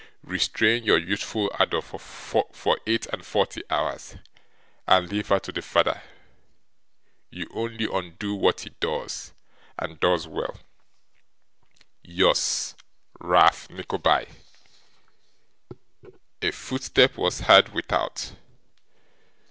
Restrain 0.23 0.83
your 0.83 0.97
youthful 0.97 1.51
ardour 1.59 1.79
for 1.83 2.79
eight 2.87 3.05
and 3.13 3.23
forty 3.23 3.61
hours, 3.69 4.15
and 4.87 5.07
leave 5.07 5.27
her 5.27 5.37
to 5.37 5.51
the 5.51 5.61
father. 5.61 6.01
You 7.29 7.47
only 7.53 7.85
undo 7.85 8.33
what 8.33 8.61
he 8.61 8.71
does, 8.79 9.31
and 9.77 9.99
does 9.99 10.27
well. 10.27 10.57
'Yours, 12.01 12.73
'RALPH 13.19 13.69
NICKLEBY.' 13.69 14.27
A 16.41 16.49
footstep 16.49 17.15
was 17.15 17.41
heard 17.41 17.69
without. 17.69 18.33